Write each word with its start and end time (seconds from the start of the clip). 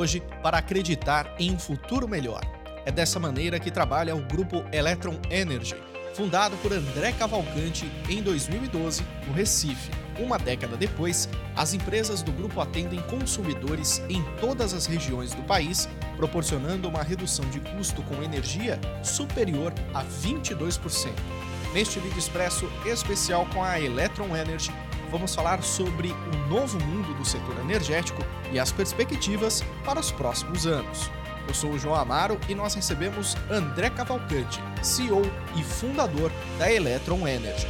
hoje 0.00 0.22
para 0.42 0.58
acreditar 0.58 1.34
em 1.38 1.52
um 1.52 1.58
futuro 1.58 2.08
melhor. 2.08 2.40
É 2.86 2.90
dessa 2.90 3.20
maneira 3.20 3.60
que 3.60 3.70
trabalha 3.70 4.16
o 4.16 4.22
grupo 4.22 4.64
Electron 4.72 5.20
Energy, 5.30 5.76
fundado 6.14 6.56
por 6.58 6.72
André 6.72 7.12
Cavalcante 7.12 7.90
em 8.08 8.22
2012, 8.22 9.02
no 9.26 9.34
Recife. 9.34 9.90
Uma 10.18 10.38
década 10.38 10.76
depois, 10.76 11.28
as 11.54 11.74
empresas 11.74 12.22
do 12.22 12.32
grupo 12.32 12.60
atendem 12.60 13.00
consumidores 13.02 14.02
em 14.08 14.22
todas 14.40 14.72
as 14.72 14.86
regiões 14.86 15.34
do 15.34 15.42
país, 15.42 15.88
proporcionando 16.16 16.88
uma 16.88 17.02
redução 17.02 17.44
de 17.50 17.60
custo 17.60 18.02
com 18.02 18.22
energia 18.22 18.80
superior 19.02 19.72
a 19.94 20.02
22%. 20.04 21.10
Neste 21.72 22.00
vídeo 22.00 22.18
expresso 22.18 22.68
especial 22.84 23.46
com 23.52 23.62
a 23.62 23.78
Electron 23.78 24.34
Energy, 24.36 24.72
vamos 25.10 25.34
falar 25.34 25.62
sobre 25.62 26.12
o 26.12 26.48
novo 26.48 26.78
mundo 26.84 27.12
do 27.14 27.24
setor 27.24 27.58
energético 27.60 28.22
e 28.52 28.58
as 28.58 28.70
perspectivas 28.70 29.62
para 29.84 29.98
os 30.00 30.10
próximos 30.10 30.66
anos. 30.66 31.10
Eu 31.48 31.54
sou 31.54 31.72
o 31.72 31.78
João 31.78 31.96
Amaro 31.96 32.38
e 32.48 32.54
nós 32.54 32.74
recebemos 32.74 33.36
André 33.50 33.90
Cavalcante, 33.90 34.60
CEO 34.82 35.22
e 35.58 35.64
fundador 35.64 36.30
da 36.58 36.72
Electron 36.72 37.26
Energy. 37.26 37.66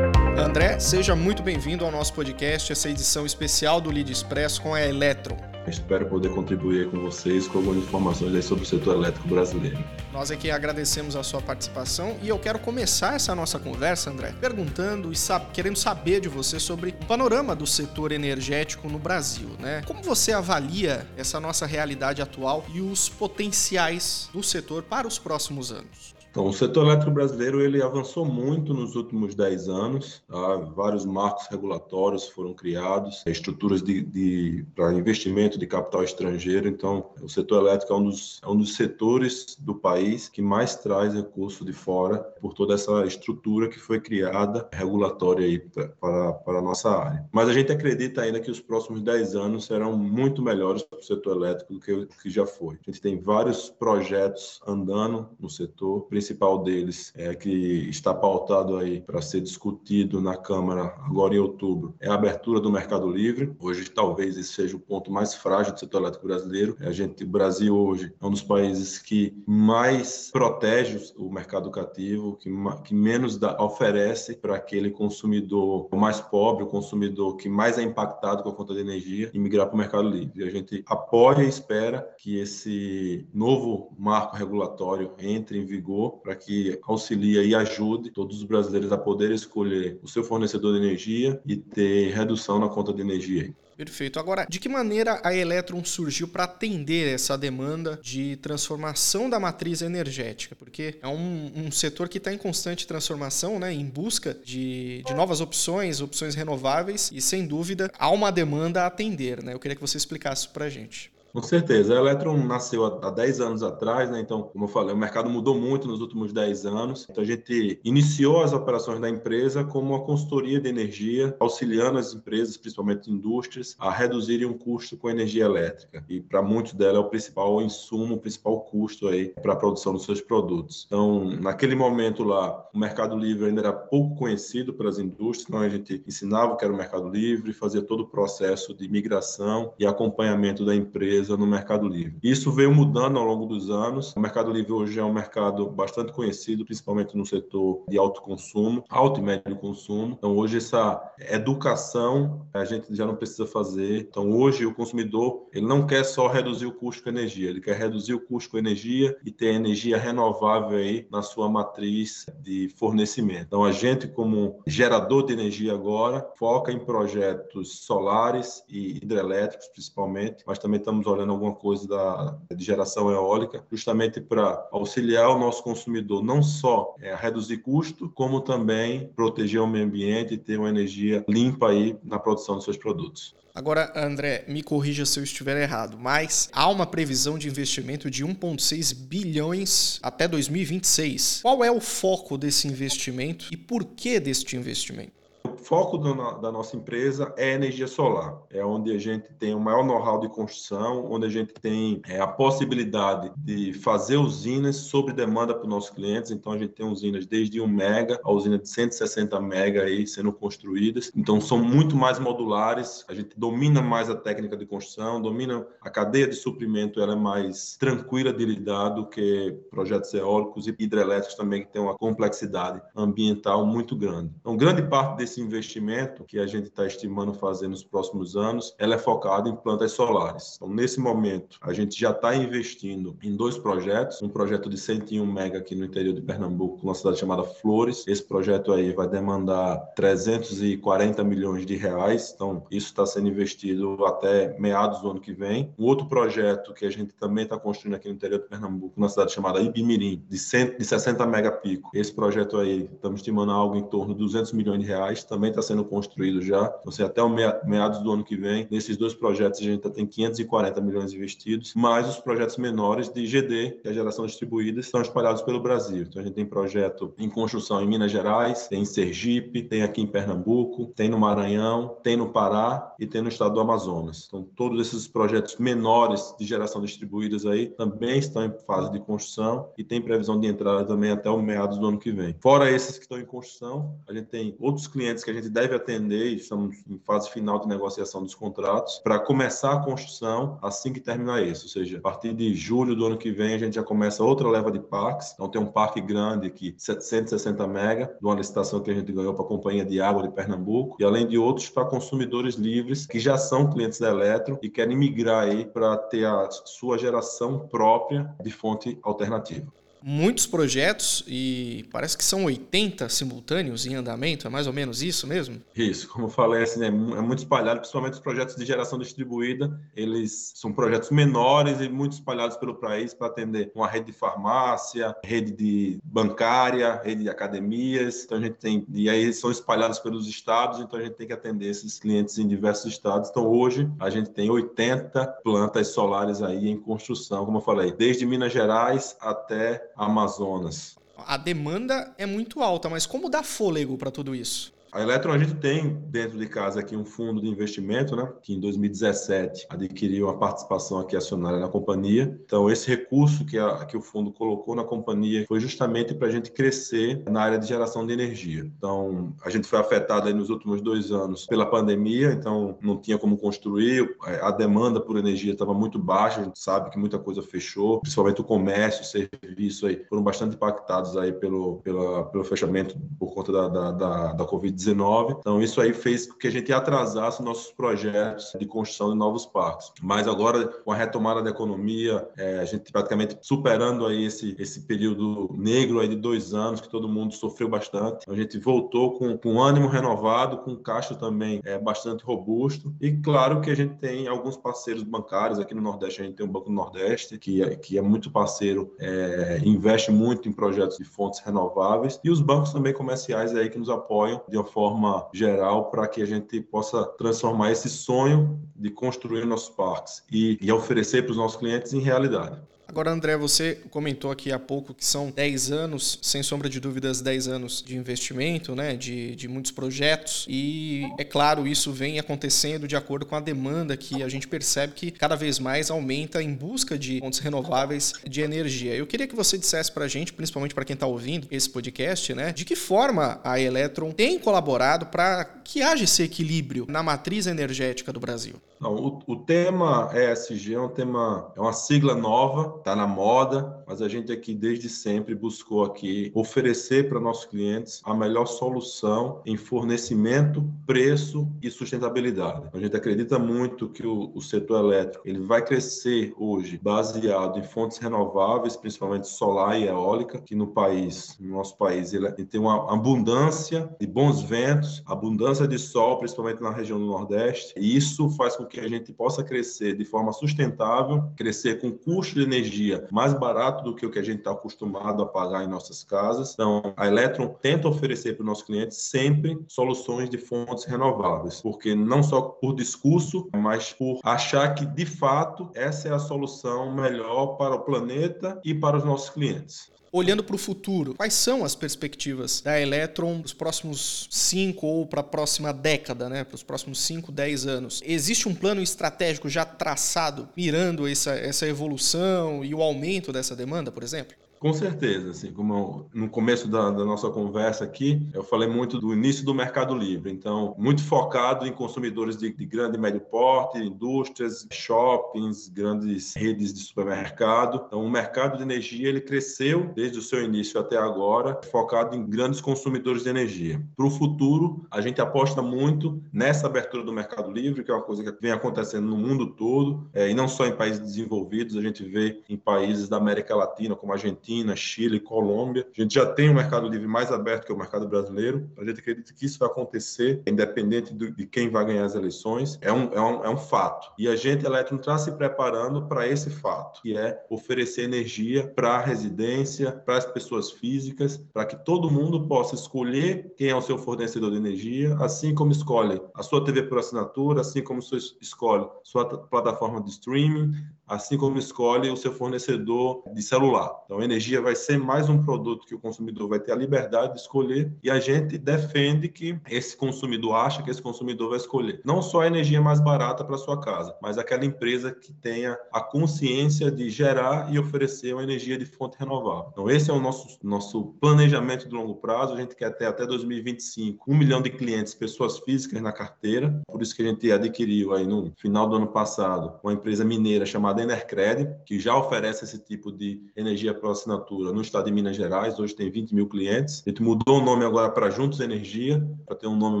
André, 0.38 0.78
seja 0.78 1.16
muito 1.16 1.42
bem-vindo 1.42 1.84
ao 1.84 1.90
nosso 1.90 2.12
podcast, 2.12 2.72
essa 2.72 2.88
edição 2.88 3.26
especial 3.26 3.80
do 3.80 3.90
Lead 3.90 4.10
Expresso 4.10 4.60
com 4.62 4.74
a 4.74 4.80
Electron. 4.80 5.36
Espero 5.66 6.06
poder 6.06 6.30
contribuir 6.30 6.90
com 6.90 7.00
vocês 7.00 7.46
com 7.46 7.58
algumas 7.58 7.82
informações 7.82 8.44
sobre 8.44 8.64
o 8.64 8.66
setor 8.66 8.96
elétrico 8.96 9.28
brasileiro. 9.28 9.78
Nós 10.12 10.30
aqui 10.32 10.50
agradecemos 10.50 11.14
a 11.14 11.22
sua 11.22 11.40
participação 11.40 12.18
e 12.20 12.28
eu 12.28 12.38
quero 12.38 12.58
começar 12.58 13.14
essa 13.14 13.32
nossa 13.32 13.60
conversa, 13.60 14.10
André, 14.10 14.34
perguntando 14.40 15.12
e 15.12 15.16
sabe, 15.16 15.46
querendo 15.52 15.76
saber 15.76 16.20
de 16.20 16.28
você 16.28 16.58
sobre 16.58 16.90
o 16.90 17.06
panorama 17.06 17.54
do 17.54 17.64
setor 17.64 18.10
energético 18.10 18.88
no 18.88 18.98
Brasil, 18.98 19.50
né? 19.60 19.82
Como 19.86 20.02
você 20.02 20.32
avalia 20.32 21.06
essa 21.16 21.38
nossa 21.38 21.64
realidade 21.64 22.20
atual 22.20 22.66
e 22.74 22.80
os 22.80 23.08
potenciais 23.08 24.28
do 24.32 24.42
setor 24.42 24.82
para 24.82 25.06
os 25.06 25.16
próximos 25.16 25.70
anos? 25.70 26.19
Então, 26.30 26.46
o 26.46 26.52
setor 26.52 26.86
elétrico 26.86 27.10
brasileiro 27.10 27.60
ele 27.60 27.82
avançou 27.82 28.24
muito 28.24 28.72
nos 28.72 28.94
últimos 28.94 29.34
10 29.34 29.68
anos. 29.68 30.22
Tá? 30.28 30.56
Vários 30.56 31.04
marcos 31.04 31.46
regulatórios 31.48 32.28
foram 32.28 32.54
criados, 32.54 33.22
estruturas 33.26 33.82
de, 33.82 34.02
de 34.02 34.64
para 34.74 34.94
investimento 34.94 35.58
de 35.58 35.66
capital 35.66 36.04
estrangeiro. 36.04 36.68
Então, 36.68 37.10
o 37.20 37.28
setor 37.28 37.62
elétrico 37.62 37.92
é 37.92 37.96
um, 37.96 38.04
dos, 38.04 38.40
é 38.42 38.48
um 38.48 38.56
dos 38.56 38.76
setores 38.76 39.56
do 39.58 39.74
país 39.74 40.28
que 40.28 40.40
mais 40.40 40.76
traz 40.76 41.14
recurso 41.14 41.64
de 41.64 41.72
fora 41.72 42.18
por 42.40 42.54
toda 42.54 42.74
essa 42.74 43.04
estrutura 43.04 43.68
que 43.68 43.78
foi 43.78 44.00
criada 44.00 44.68
regulatória 44.72 45.44
aí 45.44 45.58
para, 45.58 46.32
para 46.32 46.58
a 46.58 46.62
nossa 46.62 46.90
área. 46.90 47.28
Mas 47.32 47.48
a 47.48 47.52
gente 47.52 47.72
acredita 47.72 48.22
ainda 48.22 48.40
que 48.40 48.50
os 48.50 48.60
próximos 48.60 49.02
10 49.02 49.34
anos 49.34 49.64
serão 49.64 49.96
muito 49.96 50.42
melhores 50.42 50.82
para 50.82 50.98
o 50.98 51.02
setor 51.02 51.36
elétrico 51.36 51.74
do 51.74 51.80
que 51.80 51.90
que 52.22 52.30
já 52.30 52.46
foi. 52.46 52.76
A 52.76 52.90
gente 52.90 53.00
tem 53.00 53.20
vários 53.20 53.68
projetos 53.68 54.60
andando 54.66 55.28
no 55.38 55.48
setor, 55.48 56.06
principal 56.20 56.62
deles, 56.62 57.12
é, 57.16 57.34
que 57.34 57.88
está 57.88 58.12
pautado 58.12 58.76
aí 58.76 59.00
para 59.00 59.22
ser 59.22 59.40
discutido 59.40 60.20
na 60.20 60.36
Câmara 60.36 60.94
agora 61.06 61.34
em 61.34 61.38
outubro, 61.38 61.94
é 61.98 62.08
a 62.08 62.14
abertura 62.14 62.60
do 62.60 62.70
mercado 62.70 63.08
livre. 63.08 63.54
Hoje, 63.58 63.88
talvez 63.90 64.36
esse 64.36 64.52
seja 64.52 64.76
o 64.76 64.80
ponto 64.80 65.10
mais 65.10 65.34
frágil 65.34 65.72
do 65.72 65.80
setor 65.80 66.02
elétrico 66.02 66.26
brasileiro. 66.26 66.76
A 66.80 66.92
gente, 66.92 67.24
o 67.24 67.26
Brasil 67.26 67.74
hoje 67.74 68.12
é 68.20 68.26
um 68.26 68.30
dos 68.30 68.42
países 68.42 68.98
que 68.98 69.34
mais 69.46 70.30
protege 70.30 71.00
o 71.16 71.32
mercado 71.32 71.70
cativo, 71.70 72.36
que, 72.36 72.50
que 72.84 72.94
menos 72.94 73.38
dá, 73.38 73.56
oferece 73.58 74.36
para 74.36 74.56
aquele 74.56 74.90
consumidor 74.90 75.88
mais 75.94 76.20
pobre, 76.20 76.64
o 76.64 76.66
consumidor 76.66 77.36
que 77.36 77.48
mais 77.48 77.78
é 77.78 77.82
impactado 77.82 78.42
com 78.42 78.50
a 78.50 78.54
conta 78.54 78.74
de 78.74 78.80
energia, 78.80 79.30
migrar 79.32 79.66
para 79.66 79.74
o 79.74 79.78
mercado 79.78 80.08
livre. 80.10 80.44
A 80.44 80.50
gente 80.50 80.84
apoia 80.86 81.44
e 81.44 81.48
espera 81.48 82.14
que 82.18 82.38
esse 82.38 83.26
novo 83.32 83.94
marco 83.98 84.36
regulatório 84.36 85.12
entre 85.18 85.58
em 85.58 85.64
vigor 85.64 86.09
para 86.10 86.34
que 86.34 86.78
auxilie 86.82 87.40
e 87.46 87.54
ajude 87.54 88.10
todos 88.10 88.38
os 88.38 88.44
brasileiros 88.44 88.92
a 88.92 88.98
poder 88.98 89.30
escolher 89.30 89.98
o 90.02 90.08
seu 90.08 90.24
fornecedor 90.24 90.72
de 90.72 90.86
energia 90.86 91.40
e 91.46 91.56
ter 91.56 92.12
redução 92.12 92.58
na 92.58 92.68
conta 92.68 92.92
de 92.92 93.00
energia. 93.00 93.54
Perfeito. 93.80 94.20
Agora, 94.20 94.46
de 94.46 94.60
que 94.60 94.68
maneira 94.68 95.22
a 95.24 95.34
Electron 95.34 95.82
surgiu 95.82 96.28
para 96.28 96.44
atender 96.44 97.14
essa 97.14 97.38
demanda 97.38 97.98
de 98.02 98.36
transformação 98.36 99.30
da 99.30 99.40
matriz 99.40 99.80
energética? 99.80 100.54
Porque 100.54 100.98
é 101.00 101.08
um, 101.08 101.50
um 101.56 101.72
setor 101.72 102.06
que 102.06 102.18
está 102.18 102.30
em 102.30 102.36
constante 102.36 102.86
transformação, 102.86 103.58
né, 103.58 103.72
em 103.72 103.86
busca 103.86 104.34
de, 104.34 105.02
de 105.06 105.14
novas 105.14 105.40
opções, 105.40 106.02
opções 106.02 106.34
renováveis, 106.34 107.10
e 107.10 107.22
sem 107.22 107.46
dúvida 107.46 107.90
há 107.98 108.10
uma 108.10 108.30
demanda 108.30 108.82
a 108.82 108.86
atender. 108.86 109.42
Né? 109.42 109.54
Eu 109.54 109.58
queria 109.58 109.74
que 109.74 109.80
você 109.80 109.96
explicasse 109.96 110.42
isso 110.42 110.52
para 110.52 110.66
a 110.66 110.68
gente. 110.68 111.10
Com 111.32 111.42
certeza. 111.42 111.94
A 111.94 111.98
Electron 111.98 112.36
nasceu 112.38 112.84
há 112.84 113.10
10 113.10 113.40
anos 113.40 113.62
atrás, 113.62 114.10
né? 114.10 114.20
Então, 114.20 114.42
como 114.42 114.64
eu 114.64 114.68
falei, 114.68 114.94
o 114.94 114.98
mercado 114.98 115.30
mudou 115.30 115.54
muito 115.54 115.86
nos 115.86 116.00
últimos 116.00 116.32
10 116.32 116.66
anos. 116.66 117.06
Então, 117.08 117.22
a 117.22 117.26
gente 117.26 117.80
iniciou 117.84 118.42
as 118.42 118.52
operações 118.52 119.00
da 119.00 119.08
empresa 119.08 119.64
como 119.64 119.94
uma 119.94 120.04
consultoria 120.04 120.60
de 120.60 120.68
energia, 120.68 121.34
auxiliando 121.38 121.98
as 121.98 122.12
empresas, 122.12 122.56
principalmente 122.56 123.10
indústrias, 123.10 123.76
a 123.78 123.90
reduzirem 123.90 124.46
o 124.46 124.54
custo 124.54 124.96
com 124.96 125.08
energia 125.08 125.44
elétrica. 125.44 126.04
E 126.08 126.20
para 126.20 126.42
muitos 126.42 126.72
delas 126.72 126.96
é 126.96 126.98
o 127.00 127.08
principal 127.08 127.62
insumo, 127.62 128.14
o 128.14 128.20
principal 128.20 128.60
custo 128.60 129.08
aí 129.08 129.28
para 129.28 129.52
a 129.52 129.56
produção 129.56 129.92
dos 129.92 130.04
seus 130.04 130.20
produtos. 130.20 130.84
Então, 130.86 131.30
naquele 131.40 131.74
momento 131.74 132.24
lá, 132.24 132.68
o 132.74 132.78
Mercado 132.78 133.16
Livre 133.16 133.46
ainda 133.46 133.60
era 133.60 133.72
pouco 133.72 134.16
conhecido 134.16 134.72
pelas 134.74 134.98
indústrias, 134.98 135.48
então 135.48 135.60
a 135.60 135.68
gente 135.68 136.02
ensinava 136.06 136.52
o 136.52 136.56
que 136.56 136.64
era 136.64 136.74
o 136.74 136.76
Mercado 136.76 137.08
Livre, 137.08 137.52
fazia 137.52 137.82
todo 137.82 138.00
o 138.00 138.08
processo 138.08 138.74
de 138.74 138.88
migração 138.88 139.72
e 139.78 139.86
acompanhamento 139.86 140.64
da 140.64 140.74
empresa 140.74 141.19
empresa 141.20 141.36
no 141.36 141.46
Mercado 141.46 141.86
Livre. 141.86 142.18
Isso 142.22 142.50
veio 142.50 142.74
mudando 142.74 143.18
ao 143.18 143.24
longo 143.24 143.44
dos 143.44 143.70
anos. 143.70 144.14
O 144.16 144.20
Mercado 144.20 144.50
Livre 144.50 144.72
hoje 144.72 144.98
é 144.98 145.04
um 145.04 145.12
mercado 145.12 145.68
bastante 145.68 146.12
conhecido, 146.12 146.64
principalmente 146.64 147.16
no 147.16 147.26
setor 147.26 147.84
de 147.88 147.98
alto 147.98 148.22
consumo, 148.22 148.82
alto 148.88 149.20
e 149.20 149.22
médio 149.22 149.56
consumo. 149.56 150.14
Então, 150.18 150.36
hoje 150.36 150.56
essa 150.56 151.00
educação 151.18 152.46
a 152.54 152.64
gente 152.64 152.94
já 152.94 153.06
não 153.06 153.14
precisa 153.14 153.46
fazer. 153.46 154.00
Então, 154.08 154.32
hoje 154.32 154.64
o 154.64 154.74
consumidor 154.74 155.46
ele 155.52 155.66
não 155.66 155.86
quer 155.86 156.04
só 156.04 156.26
reduzir 156.26 156.66
o 156.66 156.72
custo 156.72 157.02
com 157.02 157.10
energia, 157.10 157.50
ele 157.50 157.60
quer 157.60 157.76
reduzir 157.76 158.14
o 158.14 158.20
custo 158.20 158.50
com 158.50 158.58
energia 158.58 159.16
e 159.24 159.30
ter 159.30 159.54
energia 159.54 159.98
renovável 159.98 160.78
aí 160.78 161.06
na 161.10 161.22
sua 161.22 161.48
matriz 161.48 162.24
de 162.40 162.70
fornecimento. 162.76 163.44
Então, 163.46 163.64
a 163.64 163.72
gente 163.72 164.08
como 164.08 164.60
gerador 164.66 165.26
de 165.26 165.34
energia 165.34 165.74
agora 165.74 166.26
foca 166.38 166.72
em 166.72 166.78
projetos 166.78 167.84
solares 167.84 168.64
e 168.68 168.96
hidrelétricos 168.96 169.68
principalmente, 169.68 170.42
mas 170.46 170.58
também 170.58 170.78
estamos 170.78 171.04
olhando 171.10 171.32
alguma 171.32 171.54
coisa 171.54 171.86
da, 171.86 172.38
de 172.54 172.64
geração 172.64 173.10
eólica, 173.10 173.64
justamente 173.70 174.20
para 174.20 174.66
auxiliar 174.72 175.28
o 175.30 175.38
nosso 175.38 175.62
consumidor 175.62 176.22
não 176.22 176.42
só 176.42 176.94
é, 177.00 177.12
a 177.12 177.16
reduzir 177.16 177.58
custo, 177.58 178.08
como 178.10 178.40
também 178.40 179.10
proteger 179.14 179.60
o 179.60 179.66
meio 179.66 179.84
ambiente 179.84 180.34
e 180.34 180.38
ter 180.38 180.58
uma 180.58 180.68
energia 180.68 181.24
limpa 181.28 181.70
aí 181.70 181.96
na 182.02 182.18
produção 182.18 182.56
dos 182.56 182.64
seus 182.64 182.76
produtos. 182.76 183.34
Agora, 183.54 183.92
André, 183.96 184.44
me 184.46 184.62
corrija 184.62 185.04
se 185.04 185.18
eu 185.18 185.24
estiver 185.24 185.60
errado, 185.60 185.98
mas 185.98 186.48
há 186.52 186.68
uma 186.68 186.86
previsão 186.86 187.36
de 187.36 187.48
investimento 187.48 188.10
de 188.10 188.24
1,6 188.24 188.94
bilhões 188.94 189.98
até 190.02 190.28
2026. 190.28 191.40
Qual 191.42 191.64
é 191.64 191.70
o 191.70 191.80
foco 191.80 192.38
desse 192.38 192.68
investimento 192.68 193.48
e 193.50 193.56
por 193.56 193.84
que 193.84 194.20
deste 194.20 194.56
investimento? 194.56 195.19
Foco 195.62 195.98
da 195.98 196.50
nossa 196.50 196.76
empresa 196.76 197.32
é 197.36 197.54
energia 197.54 197.86
solar. 197.86 198.42
É 198.50 198.64
onde 198.64 198.92
a 198.92 198.98
gente 198.98 199.32
tem 199.34 199.54
o 199.54 199.60
maior 199.60 199.84
know-how 199.84 200.20
de 200.20 200.28
construção, 200.28 201.10
onde 201.10 201.26
a 201.26 201.28
gente 201.28 201.52
tem 201.54 202.00
é, 202.08 202.20
a 202.20 202.26
possibilidade 202.26 203.32
de 203.36 203.72
fazer 203.72 204.16
usinas 204.16 204.76
sob 204.76 205.12
demanda 205.12 205.54
para 205.54 205.62
os 205.62 205.68
nossos 205.68 205.90
clientes. 205.90 206.30
Então, 206.30 206.52
a 206.52 206.58
gente 206.58 206.72
tem 206.72 206.86
usinas 206.86 207.26
desde 207.26 207.60
1 207.60 207.66
mega 207.66 208.20
a 208.24 208.32
usina 208.32 208.58
de 208.58 208.68
160 208.68 209.40
mega 209.40 209.82
aí 209.82 210.06
sendo 210.06 210.32
construídas. 210.32 211.10
Então, 211.14 211.40
são 211.40 211.58
muito 211.58 211.96
mais 211.96 212.18
modulares. 212.18 213.04
A 213.08 213.14
gente 213.14 213.38
domina 213.38 213.80
mais 213.82 214.10
a 214.10 214.14
técnica 214.14 214.56
de 214.56 214.66
construção, 214.66 215.20
domina 215.20 215.66
a 215.80 215.90
cadeia 215.90 216.26
de 216.26 216.34
suprimento, 216.34 217.00
ela 217.00 217.12
é 217.12 217.16
mais 217.16 217.76
tranquila 217.76 218.32
de 218.32 218.44
lidar 218.44 218.90
do 218.90 219.06
que 219.06 219.56
projetos 219.70 220.12
eólicos 220.14 220.66
e 220.66 220.74
hidrelétricos 220.78 221.34
também, 221.34 221.62
que 221.62 221.72
tem 221.72 221.80
uma 221.80 221.96
complexidade 221.96 222.80
ambiental 222.94 223.66
muito 223.66 223.96
grande. 223.96 224.30
Então, 224.40 224.56
grande 224.56 224.82
parte 224.82 225.18
desse 225.18 225.40
investimento 225.50 226.24
que 226.24 226.38
a 226.38 226.46
gente 226.46 226.66
está 226.66 226.86
estimando 226.86 227.34
fazer 227.34 227.68
nos 227.68 227.82
próximos 227.82 228.36
anos, 228.36 228.74
ela 228.78 228.94
é 228.94 228.98
focada 228.98 229.48
em 229.48 229.56
plantas 229.56 229.92
solares. 229.92 230.54
Então, 230.56 230.72
nesse 230.72 231.00
momento, 231.00 231.58
a 231.60 231.72
gente 231.72 231.98
já 231.98 232.10
está 232.10 232.34
investindo 232.34 233.16
em 233.22 233.34
dois 233.34 233.58
projetos, 233.58 234.22
um 234.22 234.28
projeto 234.28 234.68
de 234.68 234.78
101 234.78 235.26
mega 235.26 235.58
aqui 235.58 235.74
no 235.74 235.84
interior 235.84 236.14
de 236.14 236.22
Pernambuco, 236.22 236.78
numa 236.82 236.94
cidade 236.94 237.18
chamada 237.18 237.42
Flores. 237.42 238.04
Esse 238.06 238.22
projeto 238.22 238.72
aí 238.72 238.92
vai 238.92 239.08
demandar 239.08 239.76
340 239.96 241.24
milhões 241.24 241.66
de 241.66 241.76
reais, 241.76 242.32
então 242.34 242.64
isso 242.70 242.86
está 242.86 243.04
sendo 243.04 243.28
investido 243.28 244.04
até 244.04 244.56
meados 244.58 245.00
do 245.00 245.10
ano 245.10 245.20
que 245.20 245.32
vem. 245.32 245.72
Um 245.78 245.86
outro 245.86 246.06
projeto 246.06 246.72
que 246.74 246.84
a 246.84 246.90
gente 246.90 247.12
também 247.14 247.44
está 247.44 247.58
construindo 247.58 247.94
aqui 247.94 248.08
no 248.08 248.14
interior 248.14 248.40
de 248.40 248.48
Pernambuco, 248.48 248.94
numa 248.96 249.08
cidade 249.08 249.32
chamada 249.32 249.60
Ibimirim, 249.60 250.24
de, 250.28 250.38
100, 250.38 250.78
de 250.78 250.84
60 250.84 251.26
megapico. 251.26 251.90
Esse 251.94 252.14
projeto 252.14 252.58
aí, 252.58 252.88
estamos 252.92 253.20
estimando 253.20 253.52
algo 253.52 253.76
em 253.76 253.84
torno 253.84 254.14
de 254.14 254.20
200 254.20 254.52
milhões 254.52 254.80
de 254.80 254.86
reais, 254.86 255.24
também 255.24 255.39
também 255.40 255.50
está 255.50 255.62
sendo 255.62 255.82
construído 255.86 256.42
já. 256.42 256.66
Então, 256.80 256.88
assim, 256.88 257.02
até 257.02 257.22
o 257.22 257.30
meados 257.30 258.00
do 258.00 258.12
ano 258.12 258.22
que 258.22 258.36
vem, 258.36 258.68
nesses 258.70 258.98
dois 258.98 259.14
projetos 259.14 259.58
a 259.58 259.62
gente 259.62 259.88
tem 259.88 260.06
540 260.06 260.80
milhões 260.82 261.14
investidos, 261.14 261.72
mais 261.74 262.06
os 262.06 262.18
projetos 262.18 262.58
menores 262.58 263.08
de 263.08 263.26
GD, 263.26 263.78
que 263.80 263.88
é 263.88 263.90
a 263.90 263.94
geração 263.94 264.26
distribuída, 264.26 264.80
estão 264.80 265.00
espalhados 265.00 265.40
pelo 265.40 265.58
Brasil. 265.58 266.02
Então 266.02 266.20
a 266.20 266.24
gente 266.24 266.34
tem 266.34 266.44
projeto 266.44 267.14
em 267.18 267.30
construção 267.30 267.82
em 267.82 267.88
Minas 267.88 268.12
Gerais, 268.12 268.68
tem 268.68 268.82
em 268.82 268.84
Sergipe, 268.84 269.62
tem 269.62 269.82
aqui 269.82 270.02
em 270.02 270.06
Pernambuco, 270.06 270.92
tem 270.94 271.08
no 271.08 271.18
Maranhão, 271.18 271.96
tem 272.02 272.16
no 272.16 272.30
Pará 272.30 272.94
e 273.00 273.06
tem 273.06 273.22
no 273.22 273.28
estado 273.28 273.54
do 273.54 273.60
Amazonas. 273.60 274.26
Então 274.28 274.46
todos 274.54 274.86
esses 274.86 275.08
projetos 275.08 275.56
menores 275.56 276.34
de 276.38 276.44
geração 276.44 276.82
distribuídas 276.82 277.46
aí 277.46 277.66
também 277.66 278.18
estão 278.18 278.44
em 278.44 278.52
fase 278.66 278.92
de 278.92 279.00
construção 279.00 279.70
e 279.78 279.82
tem 279.82 280.02
previsão 280.02 280.38
de 280.38 280.46
entrada 280.46 280.84
também 280.84 281.10
até 281.10 281.30
o 281.30 281.40
meados 281.40 281.78
do 281.78 281.86
ano 281.86 281.98
que 281.98 282.12
vem. 282.12 282.36
Fora 282.42 282.70
esses 282.70 282.98
que 282.98 283.04
estão 283.04 283.18
em 283.18 283.24
construção, 283.24 283.94
a 284.06 284.12
gente 284.12 284.26
tem 284.26 284.54
outros 284.58 284.86
clientes 284.86 285.24
que 285.24 285.29
a 285.30 285.34
gente 285.34 285.48
deve 285.48 285.74
atender 285.74 286.32
e 286.32 286.36
estamos 286.36 286.76
em 286.88 286.98
fase 286.98 287.30
final 287.30 287.58
de 287.58 287.68
negociação 287.68 288.22
dos 288.22 288.34
contratos 288.34 288.98
para 288.98 289.18
começar 289.18 289.72
a 289.72 289.84
construção 289.84 290.58
assim 290.62 290.92
que 290.92 291.00
terminar 291.00 291.42
esse, 291.42 291.64
ou 291.64 291.68
seja, 291.68 291.98
a 291.98 292.00
partir 292.00 292.32
de 292.32 292.54
julho 292.54 292.94
do 292.94 293.06
ano 293.06 293.16
que 293.16 293.30
vem 293.30 293.54
a 293.54 293.58
gente 293.58 293.74
já 293.74 293.82
começa 293.82 294.22
outra 294.22 294.48
leva 294.48 294.70
de 294.70 294.80
parques. 294.80 295.32
Então 295.34 295.48
tem 295.48 295.60
um 295.60 295.66
parque 295.66 296.00
grande 296.00 296.46
aqui, 296.46 296.74
760 296.76 297.66
mega, 297.66 298.06
de 298.20 298.26
uma 298.26 298.34
licitação 298.34 298.80
que 298.80 298.90
a 298.90 298.94
gente 298.94 299.12
ganhou 299.12 299.34
para 299.34 299.44
a 299.44 299.48
Companhia 299.48 299.84
de 299.84 300.00
Água 300.00 300.22
de 300.22 300.30
Pernambuco 300.30 300.96
e 301.00 301.04
além 301.04 301.26
de 301.26 301.38
outros 301.38 301.68
para 301.68 301.84
consumidores 301.84 302.54
livres 302.54 303.06
que 303.06 303.18
já 303.18 303.36
são 303.36 303.70
clientes 303.70 303.98
da 303.98 304.08
Eletro 304.08 304.58
e 304.62 304.68
querem 304.68 304.96
migrar 304.96 305.44
aí 305.44 305.64
para 305.64 305.96
ter 305.96 306.24
a 306.24 306.48
sua 306.50 306.98
geração 306.98 307.68
própria 307.68 308.34
de 308.42 308.50
fonte 308.50 308.98
alternativa 309.02 309.70
muitos 310.02 310.46
projetos 310.46 311.24
e 311.26 311.88
parece 311.90 312.16
que 312.16 312.24
são 312.24 312.44
80 312.44 313.08
simultâneos 313.08 313.86
em 313.86 313.94
andamento, 313.94 314.46
é 314.46 314.50
mais 314.50 314.66
ou 314.66 314.72
menos 314.72 315.02
isso 315.02 315.26
mesmo? 315.26 315.60
Isso, 315.74 316.08
como 316.08 316.26
eu 316.26 316.30
falei, 316.30 316.62
assim, 316.62 316.80
né, 316.80 316.86
é 316.86 316.90
muito 316.90 317.38
espalhado, 317.38 317.80
principalmente 317.80 318.14
os 318.14 318.20
projetos 318.20 318.56
de 318.56 318.64
geração 318.64 318.98
distribuída, 318.98 319.78
eles 319.94 320.52
são 320.54 320.72
projetos 320.72 321.10
menores 321.10 321.80
e 321.80 321.88
muito 321.88 322.12
espalhados 322.12 322.56
pelo 322.56 322.74
país 322.74 323.14
para 323.14 323.26
atender 323.28 323.70
uma 323.74 323.86
rede 323.86 324.06
de 324.06 324.12
farmácia, 324.12 325.14
rede 325.24 325.52
de 325.52 325.98
bancária, 326.04 327.00
rede 327.02 327.22
de 327.22 327.28
academias, 327.28 328.24
então 328.24 328.38
a 328.38 328.40
gente 328.40 328.54
tem, 328.54 328.86
e 328.92 329.08
aí 329.08 329.32
são 329.32 329.50
espalhados 329.50 329.98
pelos 329.98 330.26
estados, 330.28 330.80
então 330.80 330.98
a 330.98 331.02
gente 331.02 331.14
tem 331.14 331.26
que 331.26 331.32
atender 331.32 331.66
esses 331.66 331.98
clientes 331.98 332.38
em 332.38 332.46
diversos 332.46 332.92
estados, 332.92 333.30
então 333.30 333.46
hoje 333.46 333.90
a 333.98 334.10
gente 334.10 334.30
tem 334.30 334.50
80 334.50 335.26
plantas 335.44 335.88
solares 335.88 336.42
aí 336.42 336.68
em 336.68 336.78
construção, 336.78 337.44
como 337.44 337.58
eu 337.58 337.62
falei, 337.62 337.92
desde 337.92 338.26
Minas 338.26 338.52
Gerais 338.52 339.16
até 339.20 339.89
Amazonas. 340.00 340.96
A 341.26 341.36
demanda 341.36 342.14
é 342.16 342.24
muito 342.24 342.62
alta, 342.62 342.88
mas 342.88 343.04
como 343.04 343.28
dá 343.28 343.42
fôlego 343.42 343.98
para 343.98 344.10
tudo 344.10 344.34
isso? 344.34 344.72
A 344.92 345.00
Eletron, 345.02 345.32
a 345.32 345.38
gente 345.38 345.54
tem 345.54 345.96
dentro 346.08 346.36
de 346.36 346.46
casa 346.48 346.80
aqui 346.80 346.96
um 346.96 347.04
fundo 347.04 347.40
de 347.40 347.46
investimento, 347.46 348.16
né, 348.16 348.28
que 348.42 348.54
em 348.54 348.60
2017 348.60 349.66
adquiriu 349.70 350.26
uma 350.26 350.36
participação 350.36 350.98
aqui 350.98 351.16
acionária 351.16 351.60
na 351.60 351.68
companhia. 351.68 352.36
Então, 352.44 352.68
esse 352.68 352.88
recurso 352.88 353.44
que, 353.44 353.56
a, 353.56 353.84
que 353.84 353.96
o 353.96 354.00
fundo 354.00 354.32
colocou 354.32 354.74
na 354.74 354.82
companhia 354.82 355.44
foi 355.46 355.60
justamente 355.60 356.12
para 356.12 356.26
a 356.26 356.30
gente 356.30 356.50
crescer 356.50 357.22
na 357.30 357.40
área 357.40 357.58
de 357.58 357.68
geração 357.68 358.04
de 358.04 358.12
energia. 358.12 358.68
Então, 358.76 359.32
a 359.44 359.50
gente 359.50 359.66
foi 359.68 359.78
afetado 359.78 360.26
aí 360.26 360.34
nos 360.34 360.50
últimos 360.50 360.80
dois 360.80 361.12
anos 361.12 361.46
pela 361.46 361.66
pandemia, 361.66 362.32
então 362.32 362.76
não 362.82 362.96
tinha 362.96 363.16
como 363.16 363.38
construir, 363.38 364.16
a 364.42 364.50
demanda 364.50 365.00
por 365.00 365.16
energia 365.16 365.52
estava 365.52 365.72
muito 365.72 365.98
baixa, 366.00 366.40
a 366.40 366.44
gente 366.44 366.58
sabe 366.58 366.90
que 366.90 366.98
muita 366.98 367.18
coisa 367.18 367.42
fechou, 367.42 368.00
principalmente 368.00 368.40
o 368.40 368.44
comércio, 368.44 369.02
o 369.02 369.04
serviço 369.04 369.86
aí, 369.86 370.04
foram 370.08 370.22
bastante 370.22 370.56
impactados 370.56 371.16
aí 371.16 371.32
pelo, 371.32 371.76
pela, 371.76 372.24
pelo 372.24 372.42
fechamento 372.42 372.98
por 373.18 373.32
conta 373.32 373.52
da, 373.52 373.68
da, 373.68 373.90
da, 373.92 374.32
da 374.32 374.44
Covid-19. 374.80 375.36
Então, 375.38 375.62
isso 375.62 375.80
aí 375.80 375.92
fez 375.92 376.26
com 376.26 376.38
que 376.38 376.48
a 376.48 376.50
gente 376.50 376.72
atrasasse 376.72 377.42
nossos 377.42 377.70
projetos 377.72 378.52
de 378.58 378.66
construção 378.66 379.10
de 379.10 379.16
novos 379.16 379.46
parques. 379.46 379.92
Mas 380.02 380.26
agora, 380.26 380.66
com 380.66 380.92
a 380.92 380.96
retomada 380.96 381.42
da 381.42 381.50
economia, 381.50 382.28
é, 382.36 382.60
a 382.60 382.64
gente 382.64 382.90
praticamente 382.90 383.36
superando 383.42 384.06
aí 384.06 384.24
esse, 384.24 384.56
esse 384.58 384.82
período 384.82 385.54
negro 385.56 386.00
aí 386.00 386.08
de 386.08 386.16
dois 386.16 386.54
anos, 386.54 386.80
que 386.80 386.88
todo 386.88 387.08
mundo 387.08 387.34
sofreu 387.34 387.68
bastante. 387.68 388.28
A 388.28 388.34
gente 388.34 388.58
voltou 388.58 389.12
com, 389.12 389.36
com 389.36 389.60
ânimo 389.60 389.88
renovado, 389.88 390.58
com 390.58 390.76
caixa 390.76 391.14
também 391.14 391.60
é, 391.64 391.78
bastante 391.78 392.24
robusto. 392.24 392.94
E 393.00 393.12
claro 393.12 393.60
que 393.60 393.70
a 393.70 393.76
gente 393.76 393.94
tem 393.96 394.26
alguns 394.26 394.56
parceiros 394.56 395.02
bancários 395.02 395.58
aqui 395.58 395.74
no 395.74 395.82
Nordeste, 395.82 396.22
a 396.22 396.24
gente 396.24 396.36
tem 396.36 396.46
o 396.46 396.48
Banco 396.48 396.66
do 396.66 396.72
Nordeste, 396.72 397.38
que 397.38 397.62
é, 397.62 397.76
que 397.76 397.98
é 397.98 398.02
muito 398.02 398.30
parceiro, 398.30 398.94
é, 398.98 399.60
investe 399.64 400.10
muito 400.10 400.48
em 400.48 400.52
projetos 400.52 400.96
de 400.96 401.04
fontes 401.04 401.40
renováveis, 401.40 402.20
e 402.24 402.30
os 402.30 402.40
bancos 402.40 402.72
também 402.72 402.92
comerciais 402.92 403.54
aí 403.54 403.68
que 403.68 403.78
nos 403.78 403.90
apoiam 403.90 404.42
de 404.48 404.56
uma 404.56 404.64
forma 404.72 405.28
geral 405.32 405.90
para 405.90 406.08
que 406.08 406.22
a 406.22 406.26
gente 406.26 406.60
possa 406.60 407.04
transformar 407.04 407.72
esse 407.72 407.88
sonho 407.88 408.60
de 408.74 408.90
construir 408.90 409.44
nossos 409.44 409.70
parques 409.70 410.22
e, 410.30 410.58
e 410.60 410.72
oferecer 410.72 411.22
para 411.22 411.32
os 411.32 411.36
nossos 411.36 411.58
clientes 411.58 411.92
em 411.92 412.00
realidade. 412.00 412.60
Agora, 412.90 413.12
André, 413.12 413.36
você 413.36 413.78
comentou 413.88 414.32
aqui 414.32 414.50
há 414.50 414.58
pouco 414.58 414.92
que 414.92 415.04
são 415.04 415.30
10 415.30 415.70
anos, 415.70 416.18
sem 416.20 416.42
sombra 416.42 416.68
de 416.68 416.80
dúvidas, 416.80 417.20
10 417.20 417.46
anos 417.46 417.84
de 417.86 417.96
investimento, 417.96 418.74
né, 418.74 418.96
de, 418.96 419.36
de 419.36 419.46
muitos 419.46 419.70
projetos. 419.70 420.44
E, 420.48 421.08
é 421.16 421.22
claro, 421.22 421.68
isso 421.68 421.92
vem 421.92 422.18
acontecendo 422.18 422.88
de 422.88 422.96
acordo 422.96 423.24
com 423.24 423.36
a 423.36 423.40
demanda 423.40 423.96
que 423.96 424.24
a 424.24 424.28
gente 424.28 424.48
percebe 424.48 424.92
que 424.94 425.12
cada 425.12 425.36
vez 425.36 425.60
mais 425.60 425.88
aumenta 425.88 426.42
em 426.42 426.52
busca 426.52 426.98
de 426.98 427.20
fontes 427.20 427.38
renováveis 427.38 428.12
de 428.28 428.40
energia. 428.40 428.92
Eu 428.96 429.06
queria 429.06 429.28
que 429.28 429.36
você 429.36 429.56
dissesse 429.56 429.92
para 429.92 430.06
a 430.06 430.08
gente, 430.08 430.32
principalmente 430.32 430.74
para 430.74 430.84
quem 430.84 430.94
está 430.94 431.06
ouvindo 431.06 431.46
esse 431.48 431.70
podcast, 431.70 432.34
né, 432.34 432.52
de 432.52 432.64
que 432.64 432.74
forma 432.74 433.40
a 433.44 433.60
Electron 433.60 434.10
tem 434.10 434.36
colaborado 434.36 435.06
para 435.06 435.44
que 435.62 435.80
haja 435.80 436.02
esse 436.02 436.24
equilíbrio 436.24 436.86
na 436.88 437.04
matriz 437.04 437.46
energética 437.46 438.12
do 438.12 438.18
Brasil. 438.18 438.56
Não, 438.80 438.94
o, 438.94 439.22
o 439.26 439.36
tema 439.36 440.10
ESG 440.12 440.74
é 440.74 440.80
um 440.80 440.88
tema, 440.88 441.52
é 441.54 441.60
uma 441.60 441.72
sigla 441.72 442.14
nova, 442.14 442.79
está 442.80 442.96
na 442.96 443.06
moda, 443.06 443.82
mas 443.86 444.02
a 444.02 444.08
gente 444.08 444.32
aqui 444.32 444.54
desde 444.54 444.88
sempre 444.88 445.34
buscou 445.34 445.84
aqui 445.84 446.30
oferecer 446.34 447.08
para 447.08 447.20
nossos 447.20 447.44
clientes 447.44 448.00
a 448.04 448.14
melhor 448.14 448.46
solução 448.46 449.40
em 449.46 449.56
fornecimento, 449.56 450.64
preço 450.86 451.48
e 451.62 451.70
sustentabilidade. 451.70 452.68
A 452.72 452.78
gente 452.78 452.96
acredita 452.96 453.38
muito 453.38 453.88
que 453.88 454.06
o, 454.06 454.32
o 454.34 454.40
setor 454.40 454.84
elétrico 454.84 455.28
ele 455.28 455.40
vai 455.40 455.64
crescer 455.64 456.34
hoje 456.36 456.78
baseado 456.82 457.58
em 457.58 457.62
fontes 457.62 457.98
renováveis, 457.98 458.76
principalmente 458.76 459.28
solar 459.28 459.78
e 459.78 459.86
eólica, 459.86 460.40
que 460.40 460.54
no 460.54 460.68
país, 460.68 461.36
no 461.38 461.50
nosso 461.50 461.76
país, 461.76 462.12
ele, 462.12 462.26
ele 462.26 462.44
tem 462.44 462.60
uma 462.60 462.92
abundância 462.92 463.94
de 464.00 464.06
bons 464.06 464.42
ventos, 464.42 465.02
abundância 465.06 465.68
de 465.68 465.78
sol, 465.78 466.18
principalmente 466.18 466.62
na 466.62 466.70
região 466.70 466.98
do 466.98 467.06
Nordeste, 467.06 467.74
e 467.76 467.96
isso 467.96 468.30
faz 468.30 468.56
com 468.56 468.64
que 468.64 468.80
a 468.80 468.88
gente 468.88 469.12
possa 469.12 469.44
crescer 469.44 469.96
de 469.96 470.04
forma 470.04 470.32
sustentável, 470.32 471.30
crescer 471.36 471.80
com 471.80 471.90
custo 471.92 472.34
de 472.34 472.42
energia 472.42 472.69
mais 473.10 473.34
barato 473.34 473.84
do 473.84 473.94
que 473.94 474.06
o 474.06 474.10
que 474.10 474.18
a 474.18 474.22
gente 474.22 474.38
está 474.38 474.52
acostumado 474.52 475.22
a 475.22 475.26
pagar 475.26 475.64
em 475.64 475.68
nossas 475.68 476.04
casas. 476.04 476.52
Então, 476.54 476.92
a 476.96 477.06
Electron 477.06 477.48
tenta 477.60 477.88
oferecer 477.88 478.34
para 478.34 478.42
os 478.42 478.46
nossos 478.46 478.64
clientes 478.64 478.98
sempre 478.98 479.58
soluções 479.68 480.30
de 480.30 480.38
fontes 480.38 480.84
renováveis, 480.84 481.60
porque 481.60 481.94
não 481.94 482.22
só 482.22 482.40
por 482.42 482.74
discurso, 482.74 483.48
mas 483.54 483.92
por 483.92 484.20
achar 484.24 484.74
que 484.74 484.86
de 484.86 485.06
fato 485.06 485.70
essa 485.74 486.08
é 486.08 486.12
a 486.12 486.18
solução 486.18 486.94
melhor 486.94 487.56
para 487.56 487.74
o 487.74 487.80
planeta 487.80 488.60
e 488.64 488.74
para 488.74 488.96
os 488.96 489.04
nossos 489.04 489.30
clientes. 489.30 489.90
Olhando 490.12 490.42
para 490.42 490.56
o 490.56 490.58
futuro, 490.58 491.14
quais 491.14 491.34
são 491.34 491.64
as 491.64 491.76
perspectivas 491.76 492.60
da 492.60 492.80
Electron 492.80 493.40
os 493.44 493.52
próximos 493.52 494.26
cinco 494.28 494.84
ou 494.84 495.06
para 495.06 495.20
a 495.20 495.24
próxima 495.24 495.72
década, 495.72 496.28
né? 496.28 496.42
para 496.42 496.56
os 496.56 496.64
próximos 496.64 497.00
5, 497.02 497.30
10 497.30 497.66
anos? 497.66 498.02
Existe 498.04 498.48
um 498.48 498.54
plano 498.54 498.82
estratégico 498.82 499.48
já 499.48 499.64
traçado, 499.64 500.48
mirando 500.56 501.06
essa, 501.06 501.30
essa 501.30 501.64
evolução 501.64 502.59
e 502.64 502.74
o 502.74 502.82
aumento 502.82 503.32
dessa 503.32 503.54
demanda, 503.56 503.90
por 503.90 504.02
exemplo? 504.02 504.36
Com 504.60 504.74
certeza, 504.74 505.30
assim, 505.30 505.54
como 505.54 505.72
eu, 505.72 506.06
no 506.12 506.28
começo 506.28 506.68
da, 506.68 506.90
da, 506.90 507.02
nossa 507.02 507.30
conversa 507.30 507.82
aqui, 507.82 508.28
eu 508.34 508.42
falei 508.42 508.68
muito 508.68 509.00
do 509.00 509.14
início 509.14 509.42
do 509.42 509.54
Mercado 509.54 509.96
Livre, 509.96 510.30
então, 510.30 510.74
muito 510.76 511.02
focado 511.02 511.66
em 511.66 511.72
consumidores 511.72 512.36
de, 512.36 512.52
de 512.52 512.66
grande 512.66 512.98
e 512.98 513.00
médio 513.00 513.22
porte, 513.22 513.78
indústrias, 513.78 514.68
shoppings, 514.70 515.70
grandes 515.70 516.34
redes 516.34 516.74
de 516.74 516.80
supermercado. 516.80 517.84
Então, 517.86 518.04
o 518.04 518.10
mercado 518.10 518.58
de 518.58 518.62
energia, 518.62 519.08
ele 519.08 519.22
cresceu 519.22 519.94
desde 519.94 520.18
o 520.18 520.22
seu 520.22 520.44
início 520.44 520.78
até 520.78 520.98
agora, 520.98 521.58
focado 521.72 522.14
em 522.14 522.26
grandes 522.26 522.60
consumidores 522.60 523.22
de 523.22 523.30
energia. 523.30 523.82
Para 523.96 524.04
o 524.04 524.10
futuro, 524.10 524.84
a 524.90 525.00
gente 525.00 525.22
aposta 525.22 525.62
muito 525.62 526.22
nessa 526.30 526.66
abertura 526.66 527.02
do 527.02 527.14
Mercado 527.14 527.50
Livre, 527.50 527.82
que 527.82 527.90
é 527.90 527.94
uma 527.94 528.02
coisa 528.02 528.22
que 528.22 528.42
vem 528.42 528.52
acontecendo 528.52 529.06
no 529.06 529.16
mundo 529.16 529.54
todo, 529.54 530.06
é, 530.12 530.28
e 530.28 530.34
não 530.34 530.46
só 530.46 530.66
em 530.66 530.76
países 530.76 531.00
desenvolvidos, 531.00 531.78
a 531.78 531.80
gente 531.80 532.04
vê 532.04 532.42
em 532.46 532.58
países 532.58 533.08
da 533.08 533.16
América 533.16 533.56
Latina, 533.56 533.96
como 533.96 534.12
a 534.12 534.16
Argentina, 534.16 534.49
Argentina, 534.50 534.74
Chile, 534.74 535.20
Colômbia. 535.20 535.86
A 535.96 536.02
gente 536.02 536.14
já 536.14 536.26
tem 536.26 536.50
um 536.50 536.54
mercado 536.54 536.88
livre 536.88 537.06
mais 537.06 537.30
aberto 537.30 537.66
que 537.66 537.72
o 537.72 537.78
mercado 537.78 538.08
brasileiro. 538.08 538.68
A 538.76 538.84
gente 538.84 538.98
acredita 538.98 539.32
que 539.32 539.46
isso 539.46 539.58
vai 539.58 539.68
acontecer, 539.68 540.42
independente 540.46 541.14
de 541.14 541.46
quem 541.46 541.70
vai 541.70 541.84
ganhar 541.84 542.04
as 542.04 542.14
eleições. 542.16 542.76
É 542.80 542.92
um, 542.92 543.12
é 543.12 543.20
um, 543.20 543.44
é 543.44 543.48
um 543.48 543.56
fato. 543.56 544.10
E 544.18 544.28
a 544.28 544.34
gente, 544.34 544.66
Eletron, 544.66 544.96
está 544.96 545.16
se 545.18 545.30
preparando 545.32 546.06
para 546.06 546.26
esse 546.26 546.50
fato, 546.50 547.00
que 547.00 547.16
é 547.16 547.40
oferecer 547.48 548.02
energia 548.02 548.66
para 548.74 548.96
a 548.96 549.00
residência, 549.00 549.92
para 549.92 550.16
as 550.16 550.26
pessoas 550.26 550.72
físicas, 550.72 551.38
para 551.52 551.64
que 551.64 551.76
todo 551.84 552.10
mundo 552.10 552.48
possa 552.48 552.74
escolher 552.74 553.54
quem 553.56 553.68
é 553.68 553.76
o 553.76 553.82
seu 553.82 553.98
fornecedor 553.98 554.50
de 554.50 554.56
energia, 554.56 555.14
assim 555.20 555.54
como 555.54 555.70
escolhe 555.70 556.20
a 556.34 556.42
sua 556.42 556.64
TV 556.64 556.82
por 556.82 556.98
assinatura, 556.98 557.60
assim 557.60 557.82
como 557.82 558.00
escolhe 558.40 558.88
sua 559.04 559.26
plataforma 559.26 560.02
de 560.02 560.10
streaming, 560.10 560.72
assim 561.06 561.36
como 561.36 561.58
escolhe 561.58 562.08
o 562.08 562.16
seu 562.16 562.32
fornecedor 562.32 563.22
de 563.32 563.42
celular. 563.42 563.92
Então, 564.04 564.18
a 564.18 564.39
energia 564.40 564.62
vai 564.62 564.74
ser 564.74 564.98
mais 564.98 565.28
um 565.28 565.42
produto 565.42 565.86
que 565.86 565.94
o 565.94 565.98
consumidor 565.98 566.48
vai 566.48 566.58
ter 566.58 566.72
a 566.72 566.74
liberdade 566.74 567.34
de 567.34 567.40
escolher 567.40 567.92
e 568.02 568.10
a 568.10 568.18
gente 568.18 568.56
defende 568.56 569.28
que 569.28 569.60
esse 569.68 569.94
consumidor 569.94 570.54
acha 570.54 570.82
que 570.82 570.90
esse 570.90 571.02
consumidor 571.02 571.50
vai 571.50 571.58
escolher 571.58 572.00
não 572.06 572.22
só 572.22 572.40
a 572.40 572.46
energia 572.46 572.80
mais 572.80 573.00
barata 573.00 573.44
para 573.44 573.58
sua 573.58 573.78
casa, 573.78 574.16
mas 574.22 574.38
aquela 574.38 574.64
empresa 574.64 575.12
que 575.12 575.30
tenha 575.34 575.78
a 575.92 576.00
consciência 576.00 576.90
de 576.90 577.10
gerar 577.10 577.70
e 577.70 577.78
oferecer 577.78 578.32
uma 578.32 578.42
energia 578.42 578.78
de 578.78 578.86
fonte 578.86 579.18
renovável. 579.18 579.68
Então, 579.72 579.90
esse 579.90 580.10
é 580.10 580.14
o 580.14 580.20
nosso, 580.20 580.58
nosso 580.62 581.04
planejamento 581.20 581.86
de 581.86 581.94
longo 581.94 582.14
prazo. 582.14 582.54
A 582.54 582.56
gente 582.56 582.74
quer 582.74 582.96
ter 582.96 583.04
até 583.04 583.26
2025 583.26 584.24
um 584.26 584.34
milhão 584.34 584.62
de 584.62 584.70
clientes, 584.70 585.14
pessoas 585.14 585.58
físicas 585.58 586.00
na 586.00 586.12
carteira. 586.12 586.80
Por 586.90 587.02
isso 587.02 587.14
que 587.14 587.20
a 587.20 587.26
gente 587.26 587.52
adquiriu 587.52 588.14
aí 588.14 588.26
no 588.26 588.52
final 588.56 588.88
do 588.88 588.96
ano 588.96 589.08
passado 589.08 589.78
uma 589.82 589.92
empresa 589.92 590.24
mineira 590.24 590.64
chamada 590.64 591.02
Enercred, 591.02 591.68
que 591.84 592.00
já 592.00 592.16
oferece 592.16 592.64
esse 592.64 592.78
tipo 592.78 593.12
de 593.12 593.42
energia 593.54 593.92
por 593.92 594.08
assinatura 594.30 594.72
no 594.72 594.80
estado 594.80 595.06
de 595.06 595.12
Minas 595.12 595.36
Gerais. 595.36 595.78
Hoje 595.78 595.94
tem 595.94 596.10
20 596.10 596.34
mil 596.34 596.48
clientes. 596.48 597.02
A 597.04 597.10
gente 597.10 597.22
mudou 597.22 597.58
o 597.58 597.64
nome 597.64 597.84
agora 597.84 598.10
para 598.10 598.30
Juntos 598.30 598.60
Energia, 598.60 599.26
para 599.46 599.56
ter 599.56 599.66
um 599.66 599.76
nome 599.76 600.00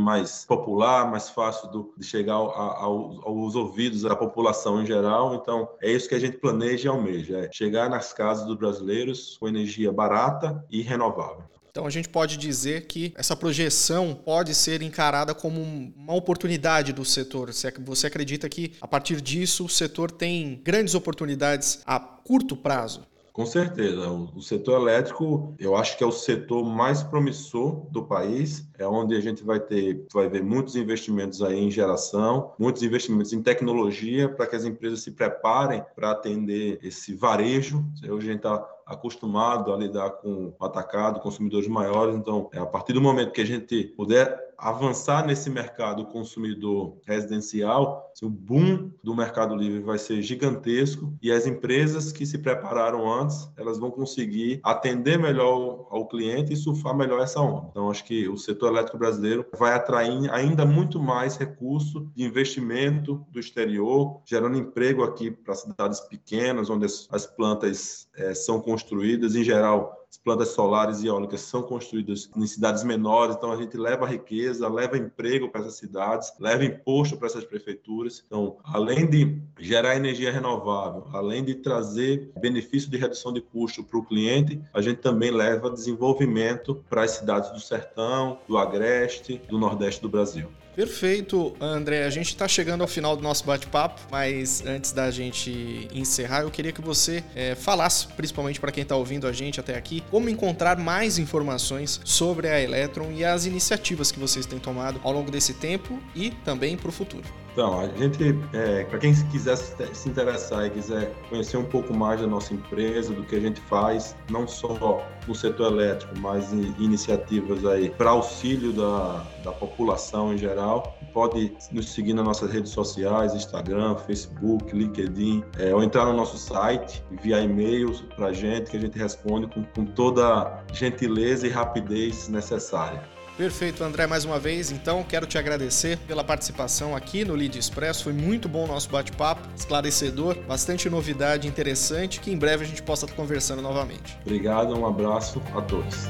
mais 0.00 0.44
popular, 0.44 1.10
mais 1.10 1.28
fácil 1.28 1.70
do, 1.70 1.92
de 1.96 2.06
chegar 2.06 2.34
ao, 2.34 2.50
ao, 2.50 3.28
aos 3.28 3.54
ouvidos 3.54 4.02
da 4.02 4.14
população 4.14 4.82
em 4.82 4.86
geral. 4.86 5.34
Então, 5.34 5.68
é 5.82 5.90
isso 5.90 6.08
que 6.08 6.14
a 6.14 6.20
gente 6.20 6.38
planeja 6.38 6.86
e 6.86 6.88
almeja: 6.88 7.38
é 7.38 7.52
chegar 7.52 7.90
nas 7.90 8.12
casas 8.12 8.46
dos 8.46 8.56
brasileiros 8.56 9.36
com 9.38 9.48
energia 9.48 9.92
barata 9.92 10.64
e 10.70 10.80
renovável. 10.80 11.44
Então 11.70 11.86
a 11.86 11.90
gente 11.90 12.08
pode 12.08 12.36
dizer 12.36 12.88
que 12.88 13.12
essa 13.16 13.36
projeção 13.36 14.12
pode 14.12 14.56
ser 14.56 14.82
encarada 14.82 15.32
como 15.32 15.60
uma 15.62 16.14
oportunidade 16.14 16.92
do 16.92 17.04
setor. 17.04 17.48
Você 17.84 18.06
acredita 18.08 18.48
que 18.48 18.72
a 18.80 18.88
partir 18.88 19.20
disso 19.20 19.66
o 19.66 19.68
setor 19.68 20.10
tem 20.10 20.60
grandes 20.64 20.96
oportunidades 20.96 21.80
a 21.86 22.00
curto 22.00 22.56
prazo? 22.56 23.02
Com 23.32 23.46
certeza. 23.46 24.10
O 24.10 24.40
setor 24.42 24.80
elétrico, 24.80 25.54
eu 25.58 25.76
acho 25.76 25.96
que 25.96 26.02
é 26.02 26.06
o 26.06 26.12
setor 26.12 26.64
mais 26.64 27.02
promissor 27.02 27.86
do 27.90 28.04
país. 28.04 28.68
É 28.78 28.86
onde 28.86 29.14
a 29.14 29.20
gente 29.20 29.44
vai 29.44 29.60
ter, 29.60 30.04
vai 30.12 30.28
ver 30.28 30.42
muitos 30.42 30.74
investimentos 30.76 31.42
aí 31.42 31.58
em 31.58 31.70
geração, 31.70 32.52
muitos 32.58 32.82
investimentos 32.82 33.32
em 33.32 33.42
tecnologia 33.42 34.28
para 34.28 34.46
que 34.46 34.56
as 34.56 34.64
empresas 34.64 35.00
se 35.00 35.12
preparem 35.12 35.84
para 35.94 36.10
atender 36.10 36.78
esse 36.82 37.14
varejo. 37.14 37.84
Hoje 38.02 38.28
a 38.28 38.32
gente 38.32 38.36
está 38.36 38.68
acostumado 38.84 39.72
a 39.72 39.76
lidar 39.76 40.10
com 40.10 40.52
atacado, 40.60 41.20
consumidores 41.20 41.68
maiores. 41.68 42.16
Então, 42.16 42.50
é 42.52 42.58
a 42.58 42.66
partir 42.66 42.92
do 42.92 43.00
momento 43.00 43.32
que 43.32 43.40
a 43.40 43.46
gente 43.46 43.84
puder 43.96 44.49
avançar 44.60 45.26
nesse 45.26 45.48
mercado 45.48 46.04
consumidor 46.06 46.98
residencial, 47.06 48.10
o 48.22 48.28
boom 48.28 48.90
do 49.02 49.14
mercado 49.14 49.54
livre 49.54 49.80
vai 49.80 49.96
ser 49.96 50.20
gigantesco 50.20 51.14
e 51.22 51.32
as 51.32 51.46
empresas 51.46 52.12
que 52.12 52.26
se 52.26 52.38
prepararam 52.38 53.10
antes, 53.10 53.50
elas 53.56 53.78
vão 53.78 53.90
conseguir 53.90 54.60
atender 54.62 55.18
melhor 55.18 55.86
ao 55.90 56.06
cliente 56.06 56.52
e 56.52 56.56
surfar 56.56 56.94
melhor 56.94 57.22
essa 57.22 57.40
onda. 57.40 57.68
Então, 57.70 57.90
acho 57.90 58.04
que 58.04 58.28
o 58.28 58.36
setor 58.36 58.72
elétrico 58.72 58.98
brasileiro 58.98 59.46
vai 59.58 59.72
atrair 59.72 60.30
ainda 60.30 60.66
muito 60.66 61.00
mais 61.00 61.36
recurso 61.36 62.10
de 62.14 62.24
investimento 62.24 63.24
do 63.30 63.40
exterior, 63.40 64.20
gerando 64.26 64.58
emprego 64.58 65.02
aqui 65.02 65.30
para 65.30 65.54
cidades 65.54 66.00
pequenas, 66.00 66.68
onde 66.68 66.84
as, 66.84 67.08
as 67.10 67.26
plantas 67.26 68.06
é, 68.14 68.34
são 68.34 68.60
construídas, 68.60 69.34
em 69.34 69.42
geral, 69.42 69.99
as 70.10 70.18
plantas 70.18 70.48
solares 70.48 71.02
e 71.02 71.06
eólicas 71.06 71.40
são 71.42 71.62
construídas 71.62 72.28
em 72.36 72.44
cidades 72.44 72.82
menores, 72.82 73.36
então 73.36 73.52
a 73.52 73.56
gente 73.56 73.76
leva 73.76 74.04
riqueza, 74.04 74.68
leva 74.68 74.98
emprego 74.98 75.48
para 75.48 75.60
essas 75.60 75.74
cidades, 75.74 76.32
leva 76.40 76.64
imposto 76.64 77.16
para 77.16 77.28
essas 77.28 77.44
prefeituras. 77.44 78.24
Então, 78.26 78.56
além 78.64 79.08
de 79.08 79.40
gerar 79.60 79.94
energia 79.94 80.32
renovável, 80.32 81.06
além 81.12 81.44
de 81.44 81.54
trazer 81.54 82.32
benefício 82.40 82.90
de 82.90 82.96
redução 82.96 83.32
de 83.32 83.40
custo 83.40 83.84
para 83.84 83.98
o 84.00 84.04
cliente, 84.04 84.60
a 84.74 84.80
gente 84.80 85.00
também 85.00 85.30
leva 85.30 85.70
desenvolvimento 85.70 86.84
para 86.90 87.04
as 87.04 87.12
cidades 87.12 87.50
do 87.50 87.60
sertão, 87.60 88.40
do 88.48 88.58
agreste, 88.58 89.40
do 89.48 89.58
nordeste 89.58 90.02
do 90.02 90.08
Brasil. 90.08 90.48
Perfeito, 90.74 91.54
André. 91.60 92.04
A 92.04 92.10
gente 92.10 92.28
está 92.28 92.46
chegando 92.46 92.82
ao 92.82 92.88
final 92.88 93.16
do 93.16 93.22
nosso 93.22 93.44
bate-papo, 93.44 94.00
mas 94.10 94.64
antes 94.64 94.92
da 94.92 95.10
gente 95.10 95.88
encerrar, 95.92 96.42
eu 96.42 96.50
queria 96.50 96.72
que 96.72 96.80
você 96.80 97.24
é, 97.34 97.54
falasse, 97.54 98.06
principalmente 98.08 98.60
para 98.60 98.70
quem 98.70 98.82
está 98.82 98.96
ouvindo 98.96 99.26
a 99.26 99.32
gente 99.32 99.58
até 99.58 99.76
aqui, 99.76 100.02
como 100.10 100.28
encontrar 100.28 100.78
mais 100.78 101.18
informações 101.18 102.00
sobre 102.04 102.48
a 102.48 102.60
Electron 102.60 103.10
e 103.12 103.24
as 103.24 103.46
iniciativas 103.46 104.12
que 104.12 104.18
vocês 104.18 104.46
têm 104.46 104.58
tomado 104.58 105.00
ao 105.02 105.12
longo 105.12 105.30
desse 105.30 105.54
tempo 105.54 105.98
e 106.14 106.30
também 106.30 106.76
para 106.76 106.88
o 106.88 106.92
futuro. 106.92 107.24
Então, 107.52 107.80
a 107.80 107.86
gente, 107.88 108.38
é, 108.52 108.84
para 108.84 108.98
quem 108.98 109.12
quiser 109.26 109.56
se 109.56 110.08
interessar 110.08 110.66
e 110.66 110.70
quiser 110.70 111.12
conhecer 111.28 111.56
um 111.56 111.64
pouco 111.64 111.92
mais 111.92 112.20
da 112.20 112.26
nossa 112.26 112.54
empresa, 112.54 113.12
do 113.12 113.24
que 113.24 113.34
a 113.34 113.40
gente 113.40 113.60
faz, 113.62 114.16
não 114.30 114.46
só 114.46 115.02
no 115.26 115.34
setor 115.34 115.72
elétrico, 115.72 116.16
mas 116.18 116.52
em 116.52 116.74
iniciativas 116.78 117.64
aí 117.66 117.90
para 117.90 118.10
auxílio 118.10 118.72
da, 118.72 119.24
da 119.42 119.52
população 119.52 120.32
em 120.32 120.38
geral, 120.38 120.96
pode 121.12 121.52
nos 121.72 121.92
seguir 121.92 122.14
nas 122.14 122.24
nossas 122.24 122.52
redes 122.52 122.70
sociais, 122.70 123.34
Instagram, 123.34 123.96
Facebook, 123.96 124.74
LinkedIn, 124.74 125.42
é, 125.58 125.74
ou 125.74 125.82
entrar 125.82 126.06
no 126.06 126.12
nosso 126.12 126.38
site, 126.38 127.02
via 127.22 127.40
e-mail 127.40 127.92
para 128.14 128.26
a 128.26 128.32
gente, 128.32 128.70
que 128.70 128.76
a 128.76 128.80
gente 128.80 128.96
responde 128.96 129.48
com, 129.48 129.64
com 129.64 129.84
toda 129.84 130.62
gentileza 130.72 131.46
e 131.46 131.50
rapidez 131.50 132.28
necessária. 132.28 133.02
Perfeito, 133.40 133.82
André, 133.82 134.06
mais 134.06 134.26
uma 134.26 134.38
vez. 134.38 134.70
Então, 134.70 135.02
quero 135.02 135.26
te 135.26 135.38
agradecer 135.38 135.96
pela 136.00 136.22
participação 136.22 136.94
aqui 136.94 137.24
no 137.24 137.34
Lead 137.34 137.58
Express. 137.58 138.02
Foi 138.02 138.12
muito 138.12 138.50
bom 138.50 138.64
o 138.64 138.66
nosso 138.66 138.90
bate-papo, 138.90 139.48
esclarecedor, 139.56 140.36
bastante 140.46 140.90
novidade 140.90 141.48
interessante, 141.48 142.20
que 142.20 142.30
em 142.30 142.36
breve 142.36 142.66
a 142.66 142.68
gente 142.68 142.82
possa 142.82 143.06
estar 143.06 143.16
conversando 143.16 143.62
novamente. 143.62 144.14
Obrigado, 144.20 144.78
um 144.78 144.86
abraço 144.86 145.40
a 145.56 145.62
todos. 145.62 146.00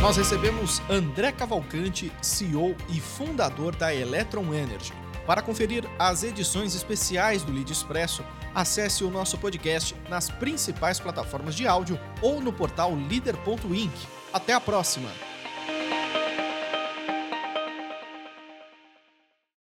Nós 0.00 0.16
recebemos 0.16 0.82
André 0.90 1.30
Cavalcante, 1.30 2.10
CEO 2.20 2.74
e 2.88 2.98
fundador 2.98 3.76
da 3.76 3.94
Electron 3.94 4.52
Energy. 4.52 4.92
Para 5.24 5.40
conferir 5.40 5.84
as 6.00 6.24
edições 6.24 6.74
especiais 6.74 7.44
do 7.44 7.52
Lead 7.52 7.70
Expresso, 7.70 8.24
acesse 8.54 9.02
o 9.04 9.10
nosso 9.10 9.38
podcast 9.38 9.94
nas 10.08 10.30
principais 10.30 11.00
plataformas 11.00 11.54
de 11.54 11.66
áudio 11.66 11.98
ou 12.22 12.40
no 12.40 12.52
portal 12.52 12.94
líder.inc. 12.94 13.92
Até 14.32 14.52
a 14.52 14.60
próxima! 14.60 15.10